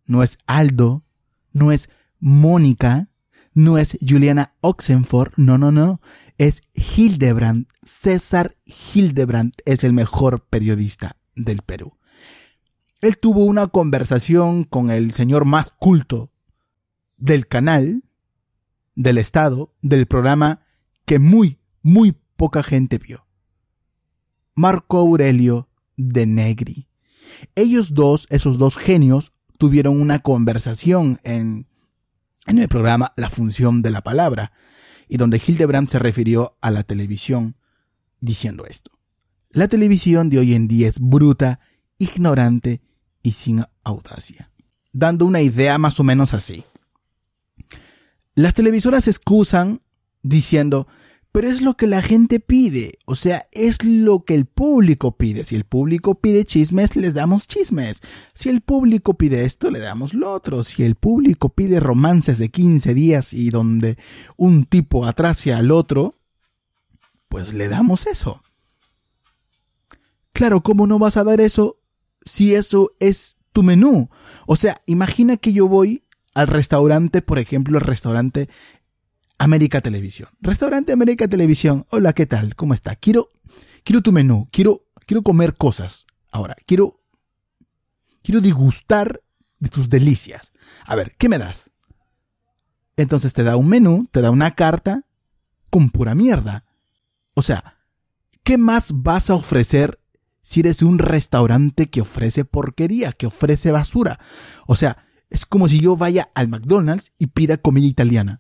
no 0.06 0.24
es 0.24 0.40
Aldo, 0.48 1.06
no 1.52 1.72
es 1.72 1.90
Mónica, 2.20 3.10
no 3.54 3.78
es 3.78 3.98
Juliana 4.08 4.56
Oxenford, 4.62 5.34
no, 5.38 5.58
no, 5.58 5.72
no, 5.72 6.02
es 6.38 6.64
Hildebrand. 6.74 7.68
César 7.84 8.56
Hildebrand 8.66 9.54
es 9.66 9.84
el 9.84 9.94
mejor 9.94 10.46
periodista 10.48 11.18
del 11.36 11.62
Perú. 11.62 11.98
Él 13.02 13.18
tuvo 13.18 13.44
una 13.44 13.68
conversación 13.68 14.64
con 14.64 14.90
el 14.90 15.12
señor 15.14 15.46
más 15.46 15.72
culto 15.72 16.32
del 17.18 17.48
canal, 17.48 18.04
del 18.96 19.18
Estado, 19.18 19.74
del 19.82 20.06
programa 20.06 20.66
que 21.06 21.20
muy, 21.20 21.60
muy 21.82 22.18
poca 22.38 22.64
gente 22.64 22.98
vio. 22.98 23.28
Marco 24.56 24.98
Aurelio 24.98 25.70
de 25.98 26.26
Negri. 26.26 26.88
Ellos 27.56 27.94
dos, 27.94 28.28
esos 28.30 28.58
dos 28.58 28.78
genios, 28.78 29.32
tuvieron 29.58 30.00
una 30.00 30.20
conversación 30.20 31.20
en, 31.24 31.68
en 32.46 32.60
el 32.60 32.68
programa 32.68 33.14
La 33.16 33.30
función 33.30 33.82
de 33.82 33.92
la 33.92 34.02
palabra, 34.02 34.52
y 35.08 35.18
donde 35.18 35.42
Hildebrand 35.46 35.90
se 35.90 36.00
refirió 36.00 36.58
a 36.62 36.72
la 36.72 36.84
televisión 36.84 37.58
diciendo 38.20 38.66
esto. 38.66 38.92
La 39.52 39.68
televisión 39.68 40.30
de 40.30 40.40
hoy 40.40 40.54
en 40.54 40.68
día 40.68 40.88
es 40.88 41.00
bruta, 41.00 41.60
ignorante 41.98 42.82
y 43.22 43.34
sin 43.34 43.64
audacia. 43.84 44.52
Dando 44.92 45.26
una 45.26 45.42
idea 45.42 45.78
más 45.78 46.00
o 46.00 46.04
menos 46.04 46.34
así. 46.34 46.64
Las 48.36 48.54
televisoras 48.56 49.08
excusan 49.08 49.82
diciendo, 50.24 50.88
pero 51.34 51.50
es 51.50 51.62
lo 51.64 51.76
que 51.76 51.88
la 51.88 52.04
gente 52.04 52.40
pide, 52.40 53.00
o 53.06 53.16
sea, 53.16 53.44
es 53.52 53.84
lo 53.84 54.24
que 54.24 54.36
el 54.36 54.46
público 54.46 55.18
pide. 55.18 55.44
Si 55.46 55.56
el 55.56 55.64
público 55.64 56.22
pide 56.22 56.46
chismes, 56.46 56.96
les 56.96 57.16
damos 57.16 57.48
chismes. 57.48 58.02
Si 58.36 58.50
el 58.50 58.62
público 58.62 59.16
pide 59.16 59.44
esto, 59.44 59.72
le 59.72 59.80
damos 59.80 60.14
lo 60.14 60.32
otro. 60.32 60.64
Si 60.64 60.84
el 60.84 60.94
público 60.94 61.50
pide 61.50 61.80
romances 61.80 62.38
de 62.38 62.50
15 62.50 62.94
días 62.94 63.34
y 63.34 63.50
donde 63.50 63.98
un 64.38 64.66
tipo 64.66 65.08
atrase 65.08 65.52
al 65.54 65.72
otro, 65.72 66.20
pues 67.30 67.52
le 67.52 67.68
damos 67.68 68.06
eso. 68.06 68.44
Claro, 70.34 70.62
¿cómo 70.62 70.86
no 70.86 71.00
vas 71.00 71.18
a 71.18 71.24
dar 71.24 71.42
eso 71.42 71.80
si 72.26 72.54
eso 72.54 72.92
es 73.00 73.38
tu 73.52 73.64
menú? 73.64 74.08
O 74.46 74.56
sea, 74.56 74.84
imagina 74.86 75.38
que 75.38 75.52
yo 75.52 75.68
voy 75.68 76.04
al 76.36 76.48
restaurante, 76.48 77.24
por 77.24 77.40
ejemplo, 77.40 77.78
el 77.80 77.84
restaurante 77.84 78.50
América 79.44 79.82
Televisión. 79.82 80.30
Restaurante 80.40 80.94
América 80.94 81.28
Televisión. 81.28 81.86
Hola, 81.90 82.14
¿qué 82.14 82.26
tal? 82.26 82.56
¿Cómo 82.56 82.74
está? 82.74 82.96
Quiero, 82.96 83.30
quiero 83.84 84.02
tu 84.02 84.14
menú. 84.14 84.48
Quiero, 84.52 84.86
quiero 85.06 85.22
comer 85.22 85.58
cosas. 85.58 86.06
Ahora, 86.32 86.56
quiero, 86.66 87.02
quiero 88.24 88.40
digustar 88.40 89.22
de 89.60 89.70
tus 89.70 89.90
delicias. 89.90 90.54
A 90.86 90.96
ver, 90.96 91.14
¿qué 91.18 91.28
me 91.28 91.38
das? 91.38 91.72
Entonces 92.96 93.34
te 93.34 93.44
da 93.44 93.58
un 93.58 93.68
menú, 93.68 94.08
te 94.12 94.22
da 94.22 94.32
una 94.32 94.52
carta 94.52 95.06
con 95.70 95.90
pura 95.90 96.16
mierda. 96.16 96.64
O 97.34 97.42
sea, 97.42 97.80
¿qué 98.44 98.58
más 98.58 99.04
vas 99.04 99.30
a 99.30 99.36
ofrecer 99.36 100.00
si 100.42 100.62
eres 100.62 100.82
un 100.84 101.00
restaurante 101.00 101.88
que 101.88 102.00
ofrece 102.00 102.46
porquería, 102.46 103.12
que 103.12 103.26
ofrece 103.26 103.74
basura? 103.74 104.18
O 104.68 104.78
sea, 104.78 105.06
es 105.30 105.46
como 105.46 105.68
si 105.68 105.82
yo 105.82 105.98
vaya 105.98 106.30
al 106.34 106.48
McDonald's 106.48 107.12
y 107.20 107.28
pida 107.28 107.58
comida 107.58 107.88
italiana. 107.88 108.40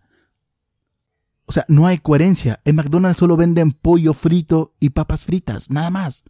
O 1.53 1.61
sea, 1.61 1.65
no 1.67 1.85
hay 1.85 1.99
coherencia. 1.99 2.59
En 2.65 2.77
McDonald's 2.77 3.19
solo 3.19 3.37
venden 3.37 3.73
pollo 3.73 4.15
frito 4.15 4.73
y 4.79 4.89
papas 4.89 5.23
fritas, 5.23 5.69
nada 5.69 5.91
más. 5.91 6.23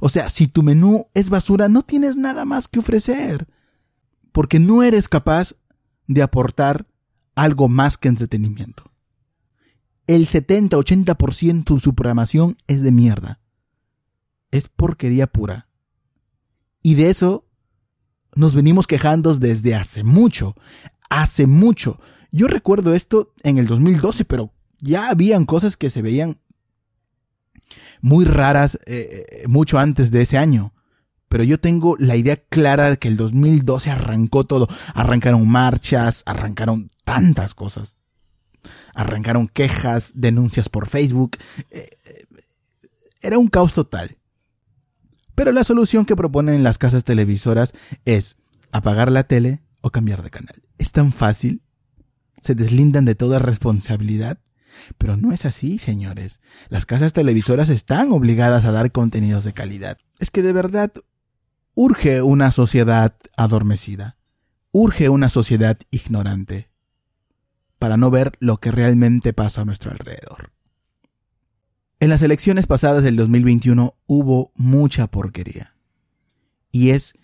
O 0.00 0.08
sea, 0.08 0.30
si 0.30 0.46
tu 0.46 0.62
menú 0.62 1.06
es 1.12 1.28
basura, 1.28 1.68
no 1.68 1.82
tienes 1.82 2.16
nada 2.16 2.46
más 2.46 2.66
que 2.66 2.78
ofrecer. 2.78 3.46
Porque 4.32 4.58
no 4.58 4.82
eres 4.82 5.10
capaz 5.10 5.54
de 6.06 6.22
aportar 6.22 6.86
algo 7.34 7.68
más 7.68 7.98
que 7.98 8.08
entretenimiento. 8.08 8.90
El 10.06 10.26
70-80% 10.26 11.74
de 11.74 11.80
su 11.80 11.94
programación 11.94 12.56
es 12.68 12.80
de 12.80 12.90
mierda. 12.90 13.38
Es 14.50 14.68
porquería 14.68 15.26
pura. 15.26 15.68
Y 16.82 16.94
de 16.94 17.10
eso 17.10 17.44
nos 18.34 18.54
venimos 18.54 18.86
quejando 18.86 19.34
desde 19.34 19.74
hace 19.74 20.04
mucho, 20.04 20.54
hace 21.10 21.46
mucho. 21.46 22.00
Yo 22.32 22.48
recuerdo 22.48 22.94
esto 22.94 23.32
en 23.42 23.58
el 23.58 23.66
2012, 23.66 24.24
pero 24.24 24.52
ya 24.80 25.10
habían 25.10 25.44
cosas 25.44 25.76
que 25.76 25.90
se 25.90 26.00
veían 26.00 26.40
muy 28.00 28.24
raras 28.24 28.78
eh, 28.86 29.24
eh, 29.30 29.48
mucho 29.48 29.78
antes 29.78 30.10
de 30.10 30.22
ese 30.22 30.38
año. 30.38 30.72
Pero 31.28 31.44
yo 31.44 31.60
tengo 31.60 31.96
la 31.98 32.16
idea 32.16 32.36
clara 32.36 32.90
de 32.90 32.98
que 32.98 33.08
el 33.08 33.16
2012 33.16 33.90
arrancó 33.90 34.44
todo. 34.44 34.66
Arrancaron 34.94 35.46
marchas, 35.46 36.22
arrancaron 36.26 36.90
tantas 37.04 37.54
cosas. 37.54 37.98
Arrancaron 38.94 39.48
quejas, 39.48 40.12
denuncias 40.14 40.68
por 40.68 40.88
Facebook. 40.88 41.36
Eh, 41.70 41.88
era 43.20 43.38
un 43.38 43.48
caos 43.48 43.74
total. 43.74 44.18
Pero 45.34 45.52
la 45.52 45.64
solución 45.64 46.04
que 46.04 46.16
proponen 46.16 46.62
las 46.62 46.78
casas 46.78 47.04
televisoras 47.04 47.74
es 48.04 48.36
apagar 48.70 49.10
la 49.10 49.24
tele 49.24 49.62
o 49.80 49.90
cambiar 49.90 50.22
de 50.22 50.30
canal. 50.30 50.62
Es 50.78 50.92
tan 50.92 51.12
fácil. 51.12 51.62
Se 52.42 52.54
deslindan 52.54 53.04
de 53.06 53.14
toda 53.14 53.38
responsabilidad. 53.38 54.38
Pero 54.98 55.16
no 55.16 55.32
es 55.32 55.46
así, 55.46 55.78
señores. 55.78 56.40
Las 56.68 56.86
casas 56.86 57.12
televisoras 57.12 57.68
están 57.68 58.10
obligadas 58.10 58.64
a 58.64 58.72
dar 58.72 58.90
contenidos 58.90 59.44
de 59.44 59.52
calidad. 59.52 59.96
Es 60.18 60.30
que 60.30 60.42
de 60.42 60.52
verdad 60.52 60.92
urge 61.74 62.20
una 62.20 62.50
sociedad 62.50 63.14
adormecida. 63.36 64.16
Urge 64.72 65.08
una 65.08 65.30
sociedad 65.30 65.78
ignorante. 65.90 66.68
Para 67.78 67.96
no 67.96 68.10
ver 68.10 68.32
lo 68.40 68.58
que 68.58 68.72
realmente 68.72 69.32
pasa 69.32 69.60
a 69.60 69.64
nuestro 69.64 69.92
alrededor. 69.92 70.52
En 72.00 72.08
las 72.08 72.22
elecciones 72.22 72.66
pasadas 72.66 73.04
del 73.04 73.14
2021 73.14 73.94
hubo 74.06 74.50
mucha 74.56 75.06
porquería. 75.06 75.76
Y 76.72 76.90
es, 76.90 77.14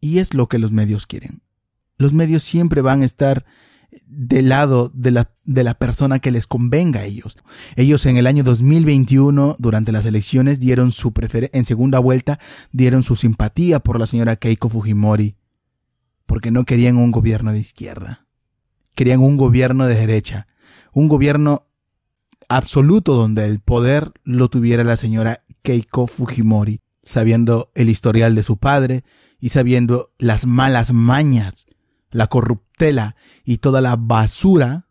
y 0.00 0.20
es 0.20 0.32
lo 0.32 0.48
que 0.48 0.58
los 0.58 0.72
medios 0.72 1.06
quieren. 1.06 1.42
Los 1.98 2.14
medios 2.14 2.42
siempre 2.42 2.80
van 2.80 3.02
a 3.02 3.04
estar 3.04 3.44
del 4.06 4.48
lado 4.48 4.90
de 4.94 5.10
la, 5.10 5.30
de 5.44 5.64
la 5.64 5.74
persona 5.74 6.18
que 6.18 6.30
les 6.30 6.46
convenga 6.46 7.00
a 7.00 7.04
ellos. 7.04 7.36
Ellos 7.76 8.06
en 8.06 8.16
el 8.16 8.26
año 8.26 8.44
2021, 8.44 9.56
durante 9.58 9.92
las 9.92 10.06
elecciones, 10.06 10.60
dieron 10.60 10.92
su 10.92 11.12
preferencia, 11.12 11.58
en 11.58 11.64
segunda 11.64 11.98
vuelta, 11.98 12.38
dieron 12.72 13.02
su 13.02 13.16
simpatía 13.16 13.80
por 13.80 13.98
la 13.98 14.06
señora 14.06 14.36
Keiko 14.36 14.68
Fujimori, 14.68 15.36
porque 16.26 16.50
no 16.50 16.64
querían 16.64 16.96
un 16.96 17.10
gobierno 17.10 17.52
de 17.52 17.60
izquierda. 17.60 18.26
Querían 18.94 19.20
un 19.20 19.36
gobierno 19.36 19.86
de 19.86 19.94
derecha, 19.94 20.46
un 20.92 21.08
gobierno 21.08 21.66
absoluto 22.48 23.14
donde 23.14 23.44
el 23.46 23.60
poder 23.60 24.12
lo 24.22 24.48
tuviera 24.48 24.84
la 24.84 24.96
señora 24.96 25.44
Keiko 25.62 26.06
Fujimori, 26.06 26.80
sabiendo 27.02 27.70
el 27.74 27.88
historial 27.88 28.34
de 28.34 28.42
su 28.42 28.56
padre 28.56 29.04
y 29.40 29.50
sabiendo 29.50 30.12
las 30.18 30.46
malas 30.46 30.92
mañas, 30.92 31.66
la 32.10 32.28
corruptela 32.74 33.16
y 33.44 33.58
toda 33.58 33.80
la 33.80 33.96
basura 33.96 34.88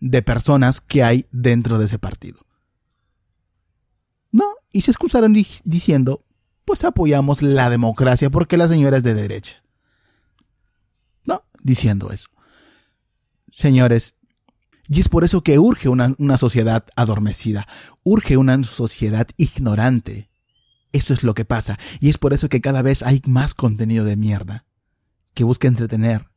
de 0.00 0.22
personas 0.22 0.80
que 0.80 1.02
hay 1.02 1.26
dentro 1.32 1.78
de 1.78 1.86
ese 1.86 1.98
partido. 1.98 2.46
No, 4.30 4.44
y 4.72 4.82
se 4.82 4.90
excusaron 4.90 5.32
diciendo, 5.32 6.24
pues 6.64 6.84
apoyamos 6.84 7.42
la 7.42 7.70
democracia 7.70 8.30
porque 8.30 8.56
la 8.56 8.68
señora 8.68 8.98
es 8.98 9.02
de 9.02 9.14
derecha. 9.14 9.62
No, 11.24 11.44
diciendo 11.62 12.12
eso. 12.12 12.28
Señores, 13.50 14.14
y 14.88 15.00
es 15.00 15.08
por 15.08 15.24
eso 15.24 15.42
que 15.42 15.58
urge 15.58 15.88
una, 15.88 16.38
sociedad 16.38 16.84
adormecida, 16.94 17.66
urge 18.04 18.36
una 18.36 18.62
sociedad 18.62 19.26
ignorante. 19.36 20.30
Eso 20.92 21.12
es 21.14 21.24
lo 21.24 21.34
que 21.34 21.44
pasa. 21.44 21.78
Y 22.00 22.08
es 22.08 22.18
por 22.18 22.32
eso 22.32 22.48
que 22.48 22.60
cada 22.60 22.82
vez 22.82 23.02
hay 23.02 23.20
más 23.26 23.54
contenido 23.54 24.04
de 24.04 24.16
mierda, 24.16 24.66
que 25.34 25.44
busca 25.44 25.66
entretener 25.66 26.28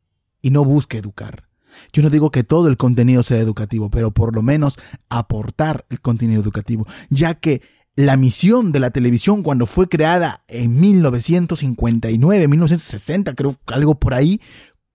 y 0.41 0.51
no 0.51 0.63
busca 0.63 0.97
educar. 0.97 1.47
Yo 1.93 2.01
no 2.01 2.09
digo 2.09 2.31
que 2.31 2.43
todo 2.43 2.67
el 2.67 2.77
contenido 2.77 3.23
sea 3.23 3.37
educativo, 3.37 3.89
pero 3.89 4.11
por 4.11 4.35
lo 4.35 4.41
menos 4.41 4.79
aportar 5.09 5.85
el 5.89 6.01
contenido 6.01 6.41
educativo, 6.41 6.87
ya 7.09 7.35
que 7.35 7.61
la 7.95 8.17
misión 8.17 8.71
de 8.71 8.79
la 8.79 8.91
televisión 8.91 9.43
cuando 9.43 9.65
fue 9.65 9.87
creada 9.87 10.43
en 10.47 10.79
1959, 10.79 12.47
1960, 12.47 13.35
creo 13.35 13.55
algo 13.67 13.99
por 13.99 14.13
ahí, 14.13 14.41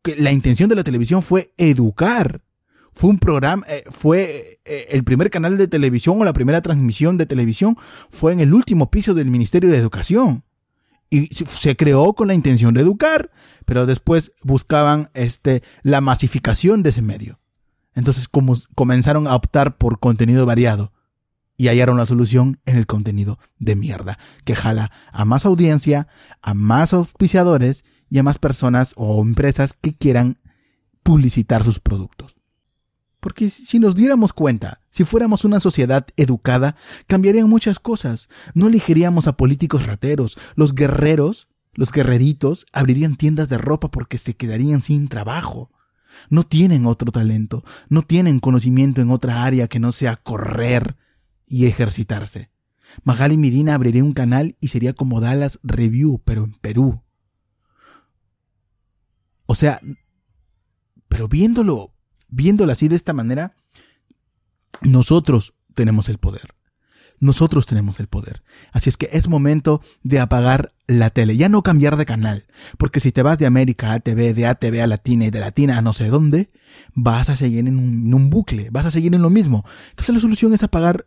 que 0.03 0.17
la 0.17 0.33
intención 0.33 0.69
de 0.69 0.77
la 0.77 0.85
televisión 0.85 1.23
fue 1.23 1.53
educar 1.57 2.43
fue 2.95 3.11
un 3.11 3.19
programa, 3.19 3.67
eh, 3.69 3.85
fue 3.91 4.61
eh, 4.65 4.87
el 4.91 5.03
primer 5.03 5.29
canal 5.29 5.59
de 5.59 5.67
televisión 5.67 6.21
o 6.21 6.25
la 6.25 6.33
primera 6.33 6.63
transmisión 6.63 7.19
de 7.19 7.27
televisión 7.27 7.77
fue 8.09 8.33
en 8.33 8.41
el 8.41 8.55
último 8.55 8.91
piso 8.91 9.15
del 9.15 9.31
Ministerio 9.31 9.69
de 9.69 9.79
Educación. 9.79 10.45
Y 11.15 11.29
se 11.33 11.77
creó 11.77 12.15
con 12.15 12.27
la 12.27 12.35
intención 12.35 12.75
de 12.75 12.81
educar, 12.81 13.31
pero 13.67 13.87
después 13.87 14.33
buscaban 14.43 15.11
este, 15.15 15.63
la 15.83 16.01
masificación 16.01 16.83
de 16.83 16.91
ese 16.91 17.03
medio. 17.03 17.39
Entonces 17.95 18.27
como 18.27 18.57
comenzaron 18.75 19.29
a 19.29 19.37
optar 19.37 19.79
por 19.79 20.01
contenido 20.01 20.45
variado 20.45 20.93
y 21.57 21.69
hallaron 21.69 21.99
la 21.99 22.07
solución 22.07 22.61
en 22.67 22.77
el 22.77 22.89
contenido 22.89 23.39
de 23.61 23.77
mierda, 23.77 24.19
que 24.45 24.57
jala 24.57 24.91
a 25.13 25.25
más 25.25 25.47
audiencia, 25.47 26.09
a 26.43 26.53
más 26.53 26.93
auspiciadores 26.93 27.85
y 28.11 28.19
a 28.19 28.25
más 28.25 28.41
personas 28.41 28.95
o 28.97 29.23
empresas 29.23 29.73
que 29.73 29.95
quieran 29.95 30.37
publicitar 31.05 31.63
sus 31.63 31.79
productos. 31.79 32.34
Porque 33.25 33.49
si 33.49 33.79
nos 33.79 33.97
diéramos 33.97 34.35
cuenta, 34.35 34.83
si 34.91 35.05
fuéramos 35.05 35.47
una 35.47 35.59
sociedad 35.59 36.07
educada, 36.19 36.77
cambiarían 37.07 37.49
muchas 37.49 37.79
cosas. 37.79 38.29
No 38.53 38.67
elegiríamos 38.67 39.27
a 39.27 39.39
políticos 39.39 39.87
rateros. 39.87 40.37
Los 40.57 40.75
guerreros, 40.75 41.49
los 41.73 41.91
guerreritos, 41.91 42.67
abrirían 42.75 43.17
tiendas 43.17 43.49
de 43.49 43.57
ropa 43.57 43.91
porque 43.91 44.19
se 44.19 44.35
quedarían 44.37 44.83
sin 44.83 45.09
trabajo. 45.09 45.71
No 46.29 46.43
tienen 46.43 46.85
otro 46.85 47.11
talento, 47.13 47.65
no 47.89 48.03
tienen 48.03 48.41
conocimiento 48.41 49.01
en 49.01 49.11
otra 49.11 49.45
área 49.45 49.69
que 49.69 49.81
no 49.81 49.91
sea 49.91 50.17
correr 50.17 50.99
y 51.49 51.65
ejercitarse. 51.65 52.51
Magali 53.05 53.39
Medina 53.39 53.73
abriría 53.75 54.05
un 54.05 54.13
canal 54.13 54.59
y 54.61 54.69
sería 54.69 54.93
como 54.93 55.23
Dallas 55.23 55.61
Review, 55.63 56.21
pero 56.27 56.45
en 56.45 56.53
Perú. 56.53 57.03
O 59.47 59.55
sea, 59.55 59.81
pero 61.09 61.27
viéndolo, 61.27 61.94
viéndolo 62.35 62.73
así 62.73 62.89
de 62.89 62.97
esta 62.97 63.13
manera, 63.13 63.53
nosotros 64.83 65.55
tenemos 65.75 66.09
el 66.09 66.19
poder. 66.19 66.55
Nosotros 67.21 67.67
tenemos 67.67 68.01
el 68.01 68.09
poder. 68.09 68.43
Así 68.73 68.91
es 68.91 68.97
que 68.97 69.09
es 69.13 69.29
momento 69.29 69.81
de 70.03 70.19
apagar 70.19 70.75
la 70.87 71.11
tele, 71.11 71.37
ya 71.37 71.49
no 71.49 71.63
cambiar 71.63 71.97
de 71.97 72.05
canal, 72.05 72.47
porque 72.77 73.01
si 73.01 73.13
te 73.13 73.23
vas 73.23 73.39
de 73.39 73.47
América 73.47 73.93
a 73.93 73.95
ATV, 73.95 74.35
de 74.35 74.47
ATV 74.47 74.83
a 74.83 74.87
Latina 74.87 75.27
y 75.27 75.31
de 75.31 75.41
Latina 75.41 75.79
a 75.79 75.83
no 75.83 75.93
sé 75.93 76.09
dónde, 76.09 76.51
vas 76.93 77.31
a 77.31 77.37
seguir 77.37 77.61
en 77.61 77.79
un, 77.79 78.07
en 78.07 78.15
un 78.15 78.31
bucle, 78.31 78.69
vas 78.71 78.85
a 78.85 78.91
seguir 78.91 79.15
en 79.15 79.23
lo 79.23 79.31
mismo. 79.31 79.65
Entonces 79.91 80.15
la 80.15 80.21
solución 80.21 80.53
es 80.53 80.63
apagar 80.63 81.07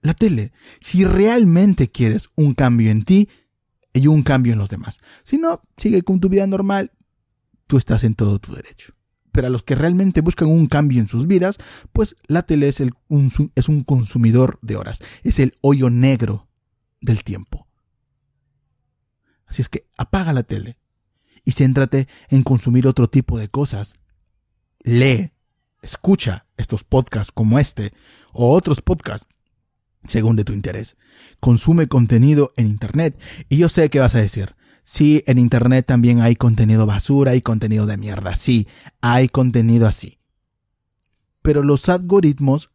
la 0.00 0.14
tele. 0.14 0.52
Si 0.80 1.04
realmente 1.04 1.90
quieres 1.90 2.28
un 2.36 2.54
cambio 2.54 2.90
en 2.90 3.02
ti 3.02 3.28
y 3.92 4.06
un 4.06 4.22
cambio 4.22 4.52
en 4.52 4.60
los 4.60 4.70
demás. 4.70 5.00
Si 5.24 5.36
no, 5.38 5.60
sigue 5.76 6.02
con 6.02 6.20
tu 6.20 6.28
vida 6.28 6.46
normal, 6.46 6.92
tú 7.66 7.76
estás 7.76 8.04
en 8.04 8.14
todo 8.14 8.38
tu 8.38 8.54
derecho. 8.54 8.94
Pero 9.38 9.46
a 9.46 9.50
los 9.50 9.62
que 9.62 9.76
realmente 9.76 10.20
buscan 10.20 10.48
un 10.48 10.66
cambio 10.66 10.98
en 10.98 11.06
sus 11.06 11.28
vidas, 11.28 11.58
pues 11.92 12.16
la 12.26 12.42
tele 12.42 12.66
es, 12.66 12.82
un, 13.06 13.52
es 13.54 13.68
un 13.68 13.84
consumidor 13.84 14.58
de 14.62 14.74
horas, 14.74 14.98
es 15.22 15.38
el 15.38 15.54
hoyo 15.60 15.90
negro 15.90 16.48
del 17.00 17.22
tiempo. 17.22 17.68
Así 19.46 19.62
es 19.62 19.68
que 19.68 19.86
apaga 19.96 20.32
la 20.32 20.42
tele 20.42 20.76
y 21.44 21.52
céntrate 21.52 22.08
en 22.30 22.42
consumir 22.42 22.88
otro 22.88 23.08
tipo 23.08 23.38
de 23.38 23.48
cosas. 23.48 24.00
Lee, 24.80 25.30
escucha 25.82 26.48
estos 26.56 26.82
podcasts 26.82 27.30
como 27.30 27.60
este 27.60 27.92
o 28.32 28.50
otros 28.52 28.80
podcasts 28.80 29.28
según 30.04 30.34
de 30.34 30.42
tu 30.42 30.52
interés. 30.52 30.96
Consume 31.38 31.86
contenido 31.86 32.52
en 32.56 32.66
Internet. 32.66 33.16
Y 33.48 33.58
yo 33.58 33.68
sé 33.68 33.88
que 33.88 34.00
vas 34.00 34.16
a 34.16 34.20
decir, 34.20 34.56
sí, 34.88 35.22
en 35.26 35.36
Internet 35.36 35.84
también 35.84 36.22
hay 36.22 36.34
contenido 36.34 36.86
basura, 36.86 37.32
hay 37.32 37.42
contenido 37.42 37.84
de 37.84 37.98
mierda, 37.98 38.34
sí, 38.34 38.66
hay 39.02 39.28
contenido 39.28 39.86
así. 39.86 40.18
Pero 41.42 41.62
los 41.62 41.88
algoritmos 41.90 42.70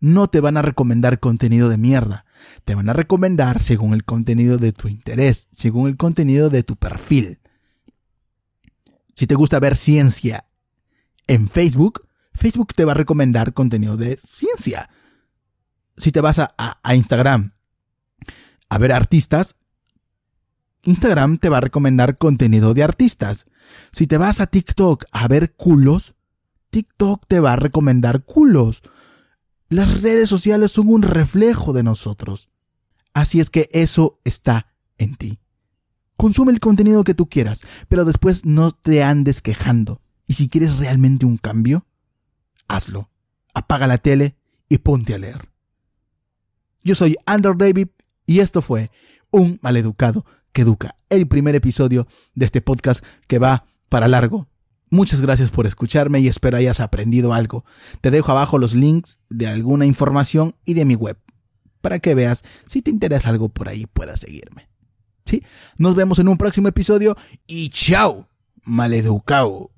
no 0.00 0.26
te 0.26 0.40
van 0.40 0.56
a 0.56 0.62
recomendar 0.62 1.20
contenido 1.20 1.68
de 1.68 1.78
mierda, 1.78 2.26
te 2.64 2.74
van 2.74 2.88
a 2.88 2.92
recomendar 2.92 3.62
según 3.62 3.94
el 3.94 4.04
contenido 4.04 4.58
de 4.58 4.72
tu 4.72 4.88
interés, 4.88 5.48
según 5.52 5.86
el 5.86 5.96
contenido 5.96 6.50
de 6.50 6.64
tu 6.64 6.74
perfil. 6.74 7.38
Si 9.14 9.26
te 9.28 9.36
gusta 9.36 9.60
ver 9.60 9.76
ciencia 9.76 10.46
en 11.28 11.48
Facebook, 11.48 12.06
Facebook 12.34 12.74
te 12.74 12.84
va 12.84 12.92
a 12.92 12.96
recomendar 12.96 13.54
contenido 13.54 13.96
de 13.96 14.18
ciencia 14.18 14.90
si 15.96 16.12
te 16.12 16.20
vas 16.20 16.38
a, 16.38 16.54
Instagram 16.94 17.52
a 18.68 18.78
ver 18.78 18.92
artistas, 18.92 19.56
Instagram 20.86 21.38
te 21.38 21.48
va 21.48 21.58
a 21.58 21.62
recomendar 21.62 22.16
contenido 22.16 22.72
de 22.72 22.84
artistas. 22.84 23.46
Si 23.90 24.06
te 24.06 24.18
vas 24.18 24.40
a 24.40 24.46
TikTok 24.46 25.04
a 25.10 25.26
ver 25.26 25.54
culos, 25.54 26.14
TikTok 26.70 27.26
te 27.26 27.40
va 27.40 27.54
a 27.54 27.56
recomendar 27.56 28.24
culos. 28.24 28.82
Las 29.68 30.02
redes 30.02 30.28
sociales 30.28 30.70
son 30.70 30.88
un 30.88 31.02
reflejo 31.02 31.72
de 31.72 31.82
nosotros. 31.82 32.50
Así 33.14 33.40
es 33.40 33.50
que 33.50 33.68
eso 33.72 34.20
está 34.24 34.74
en 34.96 35.16
ti. 35.16 35.40
Consume 36.16 36.52
el 36.52 36.60
contenido 36.60 37.02
que 37.02 37.14
tú 37.14 37.28
quieras, 37.28 37.62
pero 37.88 38.04
después 38.04 38.44
no 38.44 38.70
te 38.70 39.02
andes 39.02 39.42
quejando. 39.42 40.00
Y 40.28 40.34
si 40.34 40.48
quieres 40.48 40.78
realmente 40.78 41.26
un 41.26 41.36
cambio, 41.36 41.84
hazlo. 42.68 43.10
Apaga 43.54 43.88
la 43.88 43.98
tele 43.98 44.36
y 44.68 44.78
ponte 44.78 45.14
a 45.14 45.18
leer. 45.18 45.50
Yo 46.84 46.94
soy 46.94 47.16
Andrew 47.26 47.56
David 47.56 47.88
y 48.24 48.38
esto 48.38 48.62
fue 48.62 48.92
Un 49.30 49.58
Maleducado 49.62 50.24
Educa, 50.62 50.96
el 51.10 51.28
primer 51.28 51.54
episodio 51.54 52.06
de 52.34 52.46
este 52.46 52.60
podcast 52.60 53.04
que 53.26 53.38
va 53.38 53.66
para 53.88 54.08
largo. 54.08 54.48
Muchas 54.90 55.20
gracias 55.20 55.50
por 55.50 55.66
escucharme 55.66 56.20
y 56.20 56.28
espero 56.28 56.56
hayas 56.56 56.80
aprendido 56.80 57.32
algo. 57.32 57.64
Te 58.00 58.10
dejo 58.10 58.30
abajo 58.30 58.58
los 58.58 58.74
links 58.74 59.18
de 59.28 59.46
alguna 59.46 59.86
información 59.86 60.54
y 60.64 60.74
de 60.74 60.84
mi 60.84 60.94
web 60.94 61.18
para 61.80 62.00
que 62.00 62.16
veas 62.16 62.42
si 62.66 62.82
te 62.82 62.90
interesa 62.90 63.28
algo 63.28 63.48
por 63.48 63.68
ahí 63.68 63.86
puedas 63.86 64.20
seguirme. 64.20 64.68
¿Sí? 65.24 65.44
Nos 65.78 65.94
vemos 65.94 66.18
en 66.18 66.28
un 66.28 66.36
próximo 66.36 66.68
episodio 66.68 67.16
y 67.46 67.68
chao, 67.68 68.28
maleducado. 68.64 69.70